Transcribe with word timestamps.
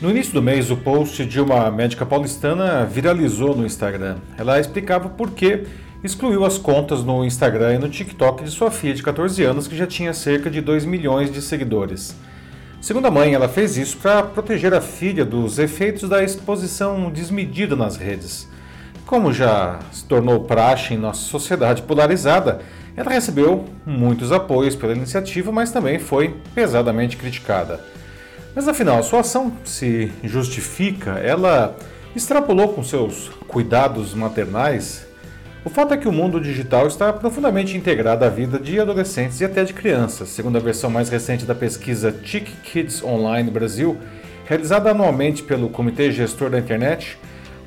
No 0.00 0.08
início 0.08 0.32
do 0.32 0.40
mês, 0.40 0.70
o 0.70 0.78
post 0.78 1.26
de 1.26 1.38
uma 1.38 1.70
médica 1.70 2.06
paulistana 2.06 2.86
viralizou 2.86 3.54
no 3.54 3.66
Instagram. 3.66 4.16
Ela 4.38 4.58
explicava 4.58 5.10
por 5.10 5.32
que 5.32 5.64
excluiu 6.02 6.42
as 6.46 6.56
contas 6.56 7.04
no 7.04 7.22
Instagram 7.22 7.74
e 7.74 7.78
no 7.78 7.88
TikTok 7.90 8.42
de 8.42 8.50
sua 8.50 8.70
filha 8.70 8.94
de 8.94 9.02
14 9.02 9.44
anos, 9.44 9.68
que 9.68 9.76
já 9.76 9.86
tinha 9.86 10.14
cerca 10.14 10.48
de 10.48 10.62
2 10.62 10.86
milhões 10.86 11.30
de 11.30 11.42
seguidores. 11.42 12.16
Segundo 12.80 13.08
a 13.08 13.10
mãe, 13.10 13.34
ela 13.34 13.46
fez 13.46 13.76
isso 13.76 13.98
para 13.98 14.22
proteger 14.22 14.72
a 14.72 14.80
filha 14.80 15.22
dos 15.22 15.58
efeitos 15.58 16.08
da 16.08 16.24
exposição 16.24 17.10
desmedida 17.10 17.76
nas 17.76 17.98
redes. 17.98 18.48
Como 19.04 19.34
já 19.34 19.80
se 19.92 20.06
tornou 20.06 20.44
praxe 20.44 20.94
em 20.94 20.96
nossa 20.96 21.20
sociedade 21.20 21.82
polarizada, 21.82 22.62
ela 22.96 23.10
recebeu 23.10 23.66
muitos 23.84 24.32
apoios 24.32 24.74
pela 24.74 24.94
iniciativa, 24.94 25.52
mas 25.52 25.70
também 25.70 25.98
foi 25.98 26.36
pesadamente 26.54 27.18
criticada. 27.18 27.84
Mas 28.54 28.66
afinal, 28.66 29.02
sua 29.02 29.20
ação 29.20 29.52
se 29.64 30.10
justifica? 30.24 31.12
Ela 31.12 31.76
extrapolou 32.16 32.72
com 32.72 32.82
seus 32.82 33.28
cuidados 33.46 34.12
maternais? 34.14 35.06
O 35.64 35.70
fato 35.70 35.94
é 35.94 35.96
que 35.96 36.08
o 36.08 36.12
mundo 36.12 36.40
digital 36.40 36.86
está 36.86 37.12
profundamente 37.12 37.76
integrado 37.76 38.24
à 38.24 38.28
vida 38.28 38.58
de 38.58 38.80
adolescentes 38.80 39.40
e 39.40 39.44
até 39.44 39.62
de 39.62 39.72
crianças, 39.72 40.30
segundo 40.30 40.56
a 40.56 40.60
versão 40.60 40.90
mais 40.90 41.08
recente 41.08 41.44
da 41.44 41.54
pesquisa 41.54 42.10
TIC 42.10 42.50
Kids 42.62 43.04
Online 43.04 43.50
Brasil, 43.50 43.96
realizada 44.46 44.90
anualmente 44.90 45.42
pelo 45.42 45.68
Comitê 45.68 46.10
Gestor 46.10 46.50
da 46.50 46.58
Internet. 46.58 47.18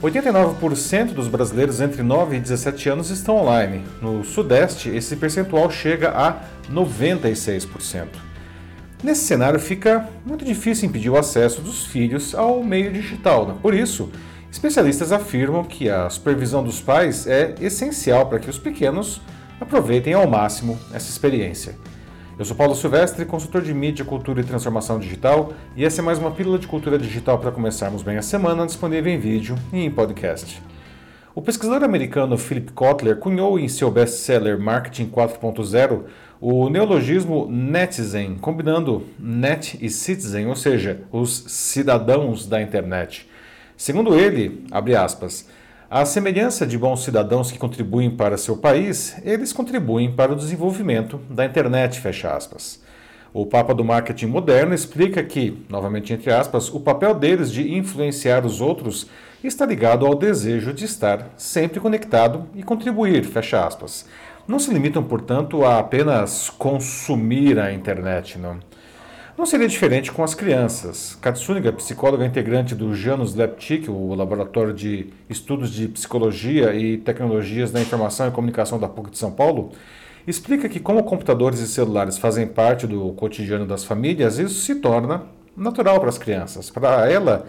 89% 0.01 1.13
dos 1.13 1.29
brasileiros 1.29 1.79
entre 1.79 2.03
9 2.03 2.35
e 2.35 2.39
17 2.41 2.89
anos 2.89 3.09
estão 3.09 3.37
online. 3.37 3.83
No 4.01 4.23
Sudeste, 4.25 4.89
esse 4.89 5.15
percentual 5.15 5.71
chega 5.71 6.09
a 6.09 6.41
96%. 6.69 8.32
Nesse 9.03 9.25
cenário, 9.25 9.59
fica 9.59 10.07
muito 10.25 10.45
difícil 10.45 10.87
impedir 10.87 11.09
o 11.09 11.17
acesso 11.17 11.61
dos 11.61 11.85
filhos 11.85 12.33
ao 12.33 12.63
meio 12.63 12.89
digital. 12.89 13.45
Né? 13.45 13.55
Por 13.61 13.73
isso, 13.73 14.09
especialistas 14.49 15.11
afirmam 15.11 15.65
que 15.65 15.89
a 15.89 16.09
supervisão 16.09 16.63
dos 16.63 16.79
pais 16.79 17.27
é 17.27 17.53
essencial 17.59 18.27
para 18.27 18.39
que 18.39 18.49
os 18.49 18.57
pequenos 18.57 19.19
aproveitem 19.59 20.13
ao 20.13 20.25
máximo 20.25 20.79
essa 20.93 21.09
experiência. 21.09 21.75
Eu 22.39 22.45
sou 22.45 22.55
Paulo 22.55 22.73
Silvestre, 22.73 23.25
consultor 23.25 23.61
de 23.61 23.73
mídia, 23.73 24.05
cultura 24.05 24.39
e 24.39 24.43
transformação 24.45 24.97
digital, 24.97 25.51
e 25.75 25.83
essa 25.83 25.99
é 25.99 26.03
mais 26.03 26.17
uma 26.17 26.31
pílula 26.31 26.57
de 26.57 26.65
cultura 26.65 26.97
digital 26.97 27.37
para 27.37 27.51
começarmos 27.51 28.03
bem 28.03 28.17
a 28.17 28.21
semana, 28.21 28.65
disponível 28.65 29.11
em 29.11 29.19
vídeo 29.19 29.55
e 29.73 29.79
em 29.83 29.91
podcast. 29.91 30.61
O 31.35 31.41
pesquisador 31.41 31.83
americano 31.83 32.37
Philip 32.37 32.71
Kotler 32.73 33.17
cunhou 33.17 33.57
em 33.57 33.67
seu 33.67 33.89
best-seller 33.89 34.59
Marketing 34.59 35.07
4.0 35.09 36.03
o 36.45 36.69
neologismo 36.69 37.47
netizen, 37.49 38.35
combinando 38.35 39.07
net 39.17 39.77
e 39.81 39.89
citizen, 39.89 40.47
ou 40.47 40.57
seja, 40.57 40.99
os 41.09 41.45
cidadãos 41.47 42.45
da 42.45 42.61
internet. 42.61 43.29
Segundo 43.77 44.13
ele, 44.19 44.65
abre 44.69 44.93
aspas, 44.93 45.47
a 45.89 46.03
semelhança 46.03 46.67
de 46.67 46.77
bons 46.77 47.01
cidadãos 47.01 47.49
que 47.49 47.57
contribuem 47.57 48.11
para 48.11 48.37
seu 48.37 48.57
país, 48.57 49.15
eles 49.23 49.53
contribuem 49.53 50.11
para 50.11 50.33
o 50.33 50.35
desenvolvimento 50.35 51.17
da 51.29 51.45
internet, 51.45 52.01
fecha 52.01 52.35
aspas. 52.35 52.83
O 53.33 53.45
Papa 53.45 53.73
do 53.73 53.85
Marketing 53.85 54.25
Moderno 54.25 54.73
explica 54.73 55.23
que, 55.23 55.65
novamente 55.69 56.11
entre 56.11 56.29
aspas, 56.29 56.67
o 56.67 56.81
papel 56.81 57.15
deles 57.15 57.53
de 57.53 57.73
influenciar 57.73 58.45
os 58.45 58.59
outros 58.59 59.07
está 59.41 59.65
ligado 59.65 60.05
ao 60.05 60.13
desejo 60.13 60.73
de 60.73 60.83
estar 60.83 61.29
sempre 61.37 61.79
conectado 61.79 62.47
e 62.53 62.61
contribuir, 62.63 63.23
fecha 63.23 63.65
aspas 63.65 64.05
não 64.47 64.59
se 64.59 64.73
limitam, 64.73 65.03
portanto, 65.03 65.63
a 65.63 65.79
apenas 65.79 66.49
consumir 66.49 67.57
a 67.59 67.71
internet. 67.73 68.37
Não, 68.37 68.59
não 69.37 69.45
seria 69.45 69.67
diferente 69.67 70.11
com 70.11 70.23
as 70.23 70.35
crianças. 70.35 71.17
Katsuniga, 71.21 71.71
psicóloga 71.71 72.25
integrante 72.25 72.75
do 72.75 72.93
Janus 72.93 73.33
Leptic, 73.33 73.87
o 73.87 74.13
laboratório 74.13 74.73
de 74.73 75.07
estudos 75.29 75.71
de 75.71 75.87
psicologia 75.87 76.75
e 76.75 76.97
tecnologias 76.97 77.71
da 77.71 77.81
informação 77.81 78.27
e 78.27 78.31
comunicação 78.31 78.77
da 78.77 78.89
PUC 78.89 79.11
de 79.11 79.17
São 79.17 79.31
Paulo, 79.31 79.71
explica 80.27 80.67
que 80.67 80.79
como 80.79 81.03
computadores 81.03 81.59
e 81.59 81.67
celulares 81.67 82.17
fazem 82.17 82.45
parte 82.45 82.85
do 82.85 83.13
cotidiano 83.13 83.65
das 83.65 83.85
famílias, 83.85 84.39
isso 84.39 84.61
se 84.61 84.75
torna 84.75 85.23
natural 85.55 85.99
para 85.99 86.09
as 86.09 86.17
crianças. 86.17 86.69
Para 86.69 87.09
ela, 87.09 87.45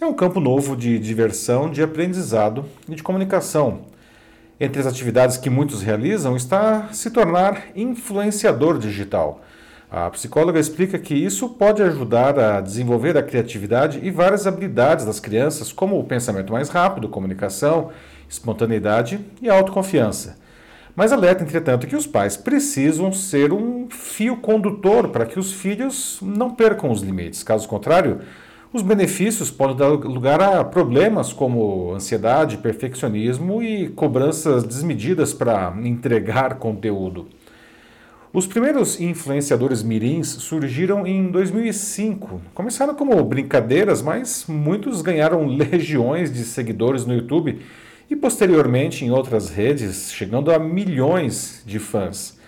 é 0.00 0.04
um 0.04 0.12
campo 0.12 0.40
novo 0.40 0.76
de 0.76 0.98
diversão, 0.98 1.70
de 1.70 1.82
aprendizado 1.82 2.64
e 2.88 2.94
de 2.96 3.02
comunicação 3.02 3.91
entre 4.62 4.80
as 4.80 4.86
atividades 4.86 5.36
que 5.36 5.50
muitos 5.50 5.82
realizam 5.82 6.36
está 6.36 6.88
se 6.92 7.10
tornar 7.10 7.66
influenciador 7.74 8.78
digital. 8.78 9.40
A 9.90 10.08
psicóloga 10.10 10.60
explica 10.60 11.00
que 11.00 11.14
isso 11.14 11.48
pode 11.48 11.82
ajudar 11.82 12.38
a 12.38 12.60
desenvolver 12.60 13.18
a 13.18 13.24
criatividade 13.24 13.98
e 14.04 14.08
várias 14.08 14.46
habilidades 14.46 15.04
das 15.04 15.18
crianças, 15.18 15.72
como 15.72 15.98
o 15.98 16.04
pensamento 16.04 16.52
mais 16.52 16.68
rápido, 16.68 17.08
comunicação, 17.08 17.90
espontaneidade 18.30 19.18
e 19.42 19.50
autoconfiança. 19.50 20.38
Mas 20.94 21.10
alerta, 21.10 21.42
entretanto, 21.42 21.88
que 21.88 21.96
os 21.96 22.06
pais 22.06 22.36
precisam 22.36 23.12
ser 23.12 23.52
um 23.52 23.88
fio 23.90 24.36
condutor 24.36 25.08
para 25.08 25.26
que 25.26 25.40
os 25.40 25.52
filhos 25.52 26.20
não 26.22 26.54
percam 26.54 26.92
os 26.92 27.02
limites. 27.02 27.42
Caso 27.42 27.66
contrário, 27.66 28.20
os 28.72 28.80
benefícios 28.80 29.50
podem 29.50 29.76
dar 29.76 29.88
lugar 29.88 30.40
a 30.40 30.64
problemas 30.64 31.32
como 31.32 31.92
ansiedade, 31.92 32.56
perfeccionismo 32.56 33.62
e 33.62 33.88
cobranças 33.90 34.64
desmedidas 34.64 35.34
para 35.34 35.74
entregar 35.84 36.54
conteúdo. 36.54 37.28
Os 38.32 38.46
primeiros 38.46 38.98
influenciadores 38.98 39.82
mirins 39.82 40.28
surgiram 40.28 41.06
em 41.06 41.30
2005. 41.30 42.40
Começaram 42.54 42.94
como 42.94 43.22
brincadeiras, 43.22 44.00
mas 44.00 44.46
muitos 44.48 45.02
ganharam 45.02 45.44
legiões 45.54 46.32
de 46.32 46.42
seguidores 46.42 47.04
no 47.04 47.12
YouTube 47.12 47.60
e 48.08 48.16
posteriormente 48.16 49.04
em 49.04 49.10
outras 49.10 49.50
redes, 49.50 50.10
chegando 50.14 50.50
a 50.50 50.58
milhões 50.58 51.62
de 51.66 51.78
fãs. 51.78 52.40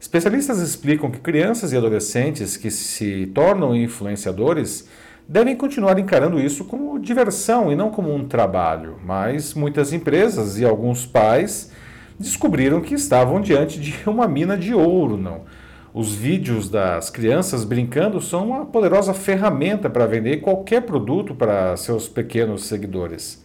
Especialistas 0.00 0.60
explicam 0.60 1.10
que 1.10 1.18
crianças 1.18 1.72
e 1.72 1.76
adolescentes 1.76 2.56
que 2.56 2.70
se 2.70 3.26
tornam 3.34 3.74
influenciadores 3.74 4.88
devem 5.28 5.56
continuar 5.56 5.98
encarando 5.98 6.38
isso 6.40 6.64
como 6.64 6.98
diversão 6.98 7.72
e 7.72 7.76
não 7.76 7.90
como 7.90 8.14
um 8.14 8.26
trabalho. 8.26 8.98
Mas 9.04 9.54
muitas 9.54 9.92
empresas 9.92 10.58
e 10.58 10.64
alguns 10.64 11.06
pais 11.06 11.72
descobriram 12.18 12.80
que 12.80 12.94
estavam 12.94 13.40
diante 13.40 13.80
de 13.80 13.94
uma 14.08 14.28
mina 14.28 14.56
de 14.56 14.74
ouro, 14.74 15.16
não. 15.16 15.42
Os 15.92 16.12
vídeos 16.12 16.68
das 16.68 17.08
crianças 17.08 17.64
brincando 17.64 18.20
são 18.20 18.48
uma 18.48 18.66
poderosa 18.66 19.14
ferramenta 19.14 19.88
para 19.88 20.06
vender 20.06 20.38
qualquer 20.38 20.82
produto 20.82 21.34
para 21.34 21.76
seus 21.76 22.08
pequenos 22.08 22.64
seguidores. 22.64 23.44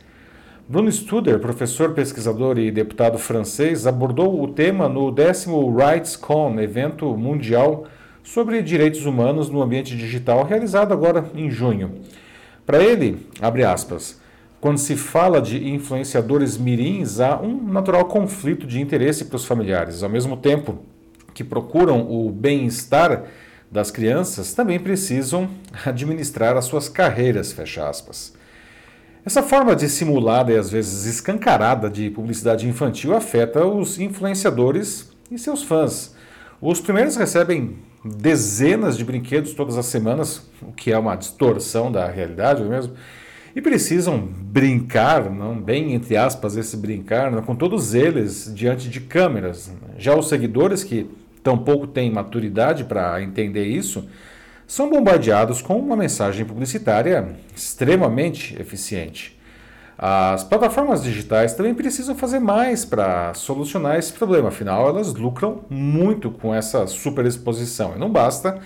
Bruno 0.68 0.92
Studer, 0.92 1.40
professor, 1.40 1.94
pesquisador 1.94 2.58
e 2.58 2.72
deputado 2.72 3.18
francês, 3.18 3.88
abordou 3.88 4.42
o 4.42 4.48
tema 4.48 4.90
no 4.90 5.12
décimo 5.12 5.76
RightsCon, 5.76 6.60
evento 6.60 7.16
mundial 7.16 7.86
sobre 8.34 8.62
direitos 8.62 9.08
humanos 9.08 9.50
no 9.50 9.60
ambiente 9.60 9.98
digital, 9.98 10.44
realizado 10.44 10.94
agora 10.94 11.26
em 11.34 11.50
junho. 11.50 11.96
Para 12.64 12.84
ele, 12.84 13.28
abre 13.42 13.64
aspas, 13.64 14.22
quando 14.62 14.78
se 14.78 14.96
fala 14.96 15.42
de 15.42 15.68
influenciadores 15.70 16.56
mirins, 16.56 17.20
há 17.20 17.40
um 17.42 17.60
natural 17.72 18.06
conflito 18.06 18.68
de 18.68 18.80
interesse 18.80 19.26
para 19.26 19.36
os 19.36 19.46
familiares. 19.46 20.04
Ao 20.04 20.10
mesmo 20.10 20.38
tempo 20.38 20.78
que 21.34 21.44
procuram 21.44 22.08
o 22.08 22.30
bem-estar 22.30 23.24
das 23.72 23.90
crianças, 23.90 24.54
também 24.54 24.80
precisam 24.80 25.50
administrar 25.84 26.56
as 26.56 26.66
suas 26.66 26.88
carreiras, 26.88 27.52
fecha 27.52 27.90
aspas. 27.90 28.34
Essa 29.26 29.42
forma 29.42 29.76
dissimulada 29.76 30.52
e 30.52 30.58
às 30.58 30.70
vezes 30.70 31.06
escancarada 31.06 31.90
de 31.90 32.12
publicidade 32.12 32.68
infantil 32.68 33.16
afeta 33.16 33.66
os 33.66 34.00
influenciadores 34.00 35.12
e 35.32 35.40
seus 35.40 35.64
fãs. 35.64 36.16
Os 36.62 36.80
primeiros 36.80 37.16
recebem 37.16 37.89
dezenas 38.04 38.98
de 38.98 39.04
brinquedos 39.04 39.54
todas 39.54 39.78
as 39.78 39.86
semanas, 39.86 40.50
o 40.62 40.72
que 40.72 40.92
é 40.92 40.98
uma 40.98 41.16
distorção 41.16 41.92
da 41.92 42.08
realidade 42.08 42.62
é 42.62 42.66
mesmo, 42.66 42.94
e 43.56 43.62
precisam 43.62 44.20
brincar, 44.20 45.30
não 45.30 45.60
bem 45.60 45.94
entre 45.94 46.16
aspas 46.16 46.56
esse 46.56 46.78
brincar, 46.78 47.32
não, 47.32 47.42
com 47.42 47.56
todos 47.56 47.94
eles 47.94 48.52
diante 48.54 48.90
de 48.90 49.02
câmeras. 49.02 49.72
Já 49.98 50.16
os 50.16 50.30
seguidores 50.30 50.84
que 50.84 51.10
tampouco 51.44 51.88
têm 51.88 52.12
maturidade 52.12 52.84
para 52.84 53.22
entender 53.22 53.66
isso, 53.66 54.08
são 54.68 54.90
bombardeados 54.90 55.62
com 55.62 55.80
uma 55.80 55.96
mensagem 55.96 56.46
publicitária 56.46 57.36
extremamente 57.56 58.56
eficiente. 58.62 59.39
As 60.02 60.46
plataformas 60.46 61.04
digitais 61.04 61.54
também 61.54 61.74
precisam 61.74 62.16
fazer 62.16 62.40
mais 62.40 62.86
para 62.86 63.34
solucionar 63.34 64.00
esse 64.00 64.14
problema, 64.14 64.48
afinal, 64.48 64.88
elas 64.88 65.14
lucram 65.14 65.66
muito 65.70 66.32
com 66.32 66.56
essa 66.56 66.88
superexposição. 66.88 67.98
E 67.98 68.00
não 68.00 68.10
basta 68.10 68.60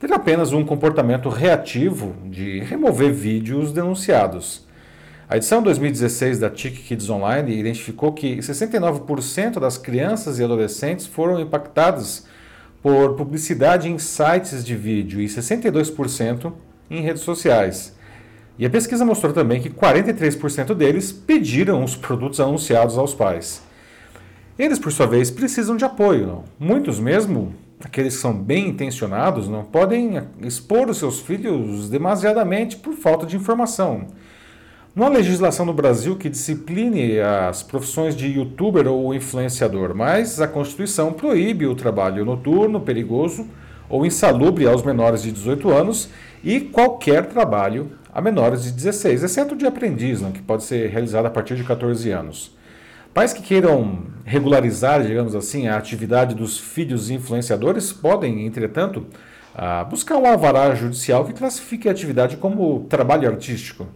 ter 0.00 0.10
apenas 0.10 0.54
um 0.54 0.64
comportamento 0.64 1.28
reativo 1.28 2.14
de 2.24 2.60
remover 2.60 3.12
vídeos 3.12 3.70
denunciados. 3.70 4.66
A 5.28 5.36
edição 5.36 5.62
2016 5.62 6.38
da 6.38 6.48
TIC 6.48 6.82
Kids 6.84 7.10
Online 7.10 7.54
identificou 7.54 8.14
que 8.14 8.38
69% 8.38 9.60
das 9.60 9.76
crianças 9.76 10.38
e 10.38 10.44
adolescentes 10.44 11.04
foram 11.04 11.38
impactadas 11.38 12.24
por 12.82 13.14
publicidade 13.14 13.90
em 13.90 13.98
sites 13.98 14.64
de 14.64 14.74
vídeo 14.74 15.20
e 15.20 15.26
62% 15.26 16.50
em 16.90 17.02
redes 17.02 17.20
sociais. 17.20 17.97
E 18.58 18.66
a 18.66 18.70
pesquisa 18.70 19.04
mostrou 19.04 19.32
também 19.32 19.60
que 19.60 19.70
43% 19.70 20.74
deles 20.74 21.12
pediram 21.12 21.84
os 21.84 21.94
produtos 21.94 22.40
anunciados 22.40 22.98
aos 22.98 23.14
pais. 23.14 23.62
Eles, 24.58 24.80
por 24.80 24.90
sua 24.90 25.06
vez, 25.06 25.30
precisam 25.30 25.76
de 25.76 25.84
apoio. 25.84 26.26
Não? 26.26 26.44
Muitos 26.58 26.98
mesmo, 26.98 27.54
aqueles 27.84 28.16
que 28.16 28.20
são 28.20 28.34
bem 28.34 28.68
intencionados, 28.68 29.48
não 29.48 29.62
podem 29.62 30.20
expor 30.42 30.90
os 30.90 30.98
seus 30.98 31.20
filhos 31.20 31.88
demasiadamente 31.88 32.76
por 32.76 32.94
falta 32.94 33.24
de 33.24 33.36
informação. 33.36 34.06
Não 34.96 35.06
há 35.06 35.10
legislação 35.10 35.64
no 35.64 35.72
Brasil 35.72 36.16
que 36.16 36.28
discipline 36.28 37.20
as 37.20 37.62
profissões 37.62 38.16
de 38.16 38.26
youtuber 38.26 38.88
ou 38.88 39.14
influenciador, 39.14 39.94
mas 39.94 40.40
a 40.40 40.48
Constituição 40.48 41.12
proíbe 41.12 41.68
o 41.68 41.76
trabalho 41.76 42.24
noturno, 42.24 42.80
perigoso 42.80 43.46
ou 43.88 44.04
insalubre 44.04 44.66
aos 44.66 44.82
menores 44.82 45.22
de 45.22 45.30
18 45.30 45.70
anos 45.70 46.08
e 46.42 46.58
qualquer 46.58 47.26
trabalho 47.26 47.92
a 48.12 48.20
menores 48.20 48.64
de 48.64 48.72
16, 48.72 49.22
exceto 49.22 49.56
de 49.56 49.66
aprendiz, 49.66 50.20
não, 50.20 50.32
que 50.32 50.42
pode 50.42 50.64
ser 50.64 50.90
realizado 50.90 51.26
a 51.26 51.30
partir 51.30 51.56
de 51.56 51.64
14 51.64 52.10
anos. 52.10 52.56
Pais 53.12 53.32
que 53.32 53.42
queiram 53.42 54.06
regularizar, 54.24 55.02
digamos 55.02 55.34
assim, 55.34 55.66
a 55.66 55.76
atividade 55.76 56.34
dos 56.34 56.58
filhos 56.58 57.10
influenciadores 57.10 57.92
podem, 57.92 58.46
entretanto, 58.46 59.06
ah, 59.54 59.82
buscar 59.84 60.16
um 60.16 60.26
alvará 60.26 60.74
judicial 60.74 61.24
que 61.24 61.32
classifique 61.32 61.88
a 61.88 61.92
atividade 61.92 62.36
como 62.36 62.86
trabalho 62.88 63.28
artístico. 63.28 63.88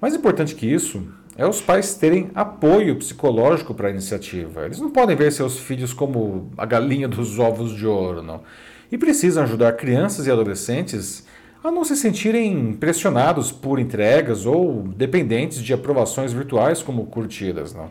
Mais 0.00 0.14
importante 0.14 0.54
que 0.56 0.66
isso 0.66 1.06
é 1.36 1.46
os 1.46 1.60
pais 1.60 1.94
terem 1.94 2.30
apoio 2.34 2.96
psicológico 2.96 3.74
para 3.74 3.88
a 3.88 3.90
iniciativa. 3.90 4.64
Eles 4.64 4.80
não 4.80 4.90
podem 4.90 5.16
ver 5.16 5.30
seus 5.30 5.58
filhos 5.58 5.92
como 5.92 6.50
a 6.58 6.66
galinha 6.66 7.06
dos 7.06 7.38
ovos 7.38 7.74
de 7.76 7.86
ouro, 7.86 8.22
não. 8.22 8.42
E 8.90 8.98
precisam 8.98 9.44
ajudar 9.44 9.72
crianças 9.74 10.26
e 10.26 10.30
adolescentes 10.30 11.24
a 11.64 11.70
não 11.70 11.84
se 11.84 11.96
sentirem 11.96 12.72
pressionados 12.72 13.52
por 13.52 13.78
entregas 13.78 14.46
ou 14.46 14.82
dependentes 14.82 15.58
de 15.62 15.72
aprovações 15.72 16.32
virtuais 16.32 16.82
como 16.82 17.06
curtidas. 17.06 17.72
Não? 17.72 17.90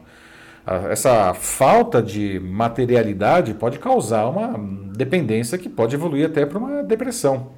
Essa 0.90 1.34
falta 1.34 2.02
de 2.02 2.40
materialidade 2.40 3.54
pode 3.54 3.80
causar 3.80 4.28
uma 4.28 4.56
dependência 4.96 5.58
que 5.58 5.70
pode 5.70 5.96
evoluir 5.96 6.26
até 6.26 6.46
para 6.46 6.58
uma 6.58 6.84
depressão. 6.84 7.52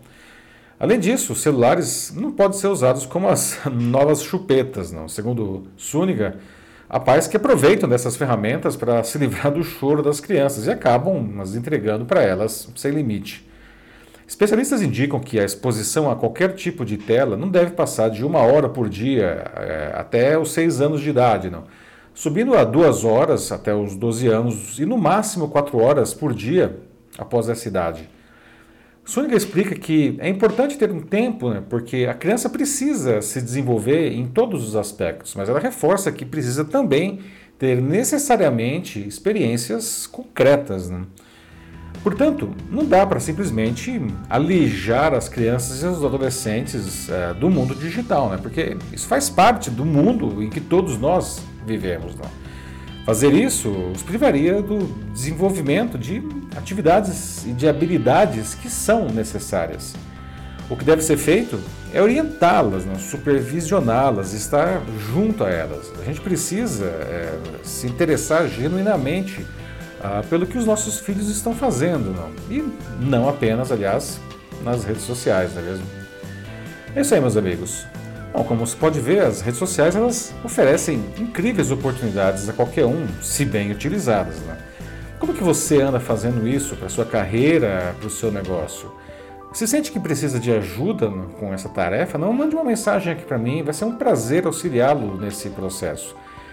Além 0.80 1.00
disso, 1.00 1.36
celulares 1.36 2.14
não 2.16 2.32
podem 2.32 2.58
ser 2.58 2.68
usados 2.68 3.06
como 3.06 3.28
as 3.28 3.60
novas 3.72 4.22
chupetas, 4.22 4.92
não. 4.92 5.08
Segundo 5.08 5.68
Súniga, 5.76 6.38
há 6.90 7.00
pais 7.00 7.28
que 7.28 7.38
aproveitam 7.38 7.90
dessas 7.90 8.16
ferramentas 8.16 8.76
para 8.76 9.04
se 9.04 9.18
livrar 9.18 9.52
do 9.52 9.64
choro 9.64 10.04
das 10.04 10.20
crianças 10.20 10.68
e 10.68 10.72
acabam 10.72 11.40
as 11.42 11.56
entregando 11.56 12.06
para 12.06 12.22
elas 12.22 12.70
sem 12.76 12.92
limite. 12.92 13.53
Especialistas 14.34 14.82
indicam 14.82 15.20
que 15.20 15.40
a 15.40 15.46
exposição 15.46 16.10
a 16.10 16.16
qualquer 16.16 16.56
tipo 16.56 16.84
de 16.84 16.98
tela 16.98 17.38
não 17.38 17.48
deve 17.48 17.74
passar 17.74 18.10
de 18.10 18.26
uma 18.26 18.40
hora 18.40 18.68
por 18.68 18.90
dia 18.90 19.46
é, 19.56 19.92
até 19.94 20.36
os 20.40 20.52
seis 20.52 20.82
anos 20.82 21.02
de 21.02 21.12
idade, 21.12 21.52
não. 21.52 21.66
subindo 22.16 22.56
a 22.56 22.64
duas 22.64 23.06
horas 23.06 23.52
até 23.52 23.76
os 23.76 23.96
12 23.96 24.28
anos 24.28 24.80
e 24.80 24.88
no 24.88 24.98
máximo 24.98 25.50
quatro 25.50 25.78
horas 25.78 26.16
por 26.16 26.34
dia 26.34 26.80
após 27.16 27.48
essa 27.48 27.68
idade. 27.68 28.10
Sônica 29.06 29.36
explica 29.36 29.76
que 29.76 30.18
é 30.18 30.30
importante 30.30 30.80
ter 30.80 30.92
um 30.92 31.02
tempo, 31.02 31.52
né, 31.52 31.62
porque 31.70 32.08
a 32.10 32.16
criança 32.16 32.50
precisa 32.50 33.22
se 33.22 33.40
desenvolver 33.40 34.14
em 34.14 34.26
todos 34.26 34.68
os 34.68 34.76
aspectos, 34.76 35.36
mas 35.36 35.48
ela 35.48 35.60
reforça 35.60 36.12
que 36.12 36.26
precisa 36.26 36.66
também 36.66 37.20
ter 37.60 37.80
necessariamente 37.80 39.00
experiências 39.08 40.08
concretas. 40.08 40.90
Né? 40.90 41.04
Portanto, 42.04 42.50
não 42.70 42.84
dá 42.84 43.06
para 43.06 43.20
simplesmente 43.22 44.02
alijar 44.30 45.14
as 45.14 45.30
crianças 45.30 45.82
e 45.82 45.86
os 45.86 46.04
adolescentes 46.04 47.10
é, 47.10 47.34
do 47.34 47.50
mundo 47.50 47.74
digital, 47.74 48.30
né? 48.30 48.38
porque 48.42 48.76
isso 48.92 49.08
faz 49.08 49.30
parte 49.30 49.70
do 49.70 49.86
mundo 49.86 50.44
em 50.44 50.50
que 50.50 50.60
todos 50.60 50.98
nós 50.98 51.42
vivemos. 51.66 52.14
Né? 52.16 52.26
Fazer 53.06 53.34
isso 53.34 53.70
os 53.70 54.04
privaria 54.04 54.62
do 54.62 54.80
desenvolvimento 55.14 55.98
de 55.98 56.22
atividades 56.58 57.46
e 57.46 57.54
de 57.54 57.70
habilidades 57.70 58.54
que 58.54 58.70
são 58.70 59.08
necessárias. 59.08 59.96
O 60.70 60.76
que 60.76 60.84
deve 60.84 61.02
ser 61.02 61.16
feito 61.16 61.58
é 61.94 62.02
orientá-las, 62.02 62.84
né? 62.84 62.96
supervisioná-las, 63.00 64.34
estar 64.34 64.82
junto 65.14 65.46
a 65.46 65.50
elas. 65.50 65.90
A 66.02 66.04
gente 66.04 66.20
precisa 66.20 66.86
é, 66.86 67.40
se 67.64 67.88
interessar 67.88 68.50
genuinamente 68.50 69.46
ah, 70.04 70.22
pelo 70.30 70.46
que 70.46 70.58
os 70.58 70.66
nossos 70.66 71.00
filhos 71.00 71.30
estão 71.30 71.56
fazendo, 71.56 72.14
não? 72.14 72.30
E 72.50 72.62
não 73.00 73.30
apenas, 73.30 73.72
aliás, 73.72 74.20
nas 74.62 74.84
redes 74.84 75.04
sociais, 75.04 75.54
não 75.56 75.62
é 75.62 75.66
mesmo? 75.66 75.86
É 76.96 77.02
isso 77.02 77.16
aí, 77.16 77.22
meus 77.22 77.38
amigos. 77.38 77.86
Bom, 78.34 78.44
como 78.44 78.66
você 78.66 78.76
pode 78.76 79.00
ver, 79.00 79.22
as 79.22 79.42
redes 79.42 79.60
sociais 79.60 79.96
elas 79.96 80.34
oferecem 80.44 81.02
incríveis 81.18 81.72
oportunidades 81.72 82.50
a 82.50 82.54
qualquer 82.54 82.86
um, 82.86 83.08
se 83.22 83.46
bem 83.46 83.72
utilizadas. 83.72 84.40
Né? 84.42 84.58
Como 85.20 85.34
que 85.34 85.44
você 85.44 85.82
anda 85.82 86.00
fazendo 86.00 86.46
isso 86.48 86.76
para 86.76 86.90
sua 86.90 87.06
carreira, 87.06 87.96
para 87.98 88.08
o 88.08 88.10
seu 88.10 88.32
negócio? 88.32 88.92
Se 89.54 89.68
sente 89.68 89.92
que 89.92 90.00
precisa 90.00 90.40
de 90.40 90.52
ajuda 90.52 91.10
com 91.40 91.54
essa 91.54 91.70
tarefa, 91.70 92.18
não 92.18 92.34
mande 92.34 92.56
uma 92.56 92.64
mensagem 92.64 93.14
aqui 93.14 93.24
para 93.24 93.38
mim, 93.38 93.64
vai 93.64 93.74
ser 93.74 93.86
um 93.86 93.96
prazer 93.96 94.46
auxiliá-lo 94.48 95.16
nesse 95.16 95.50
processo. 95.52 96.16